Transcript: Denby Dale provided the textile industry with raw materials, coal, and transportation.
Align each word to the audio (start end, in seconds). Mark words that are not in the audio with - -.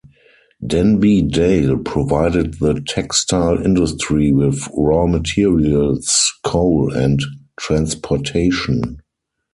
Denby 0.65 1.21
Dale 1.21 1.77
provided 1.77 2.55
the 2.55 2.81
textile 2.87 3.63
industry 3.63 4.31
with 4.31 4.67
raw 4.75 5.05
materials, 5.05 6.33
coal, 6.43 6.91
and 6.91 7.19
transportation. 7.59 8.99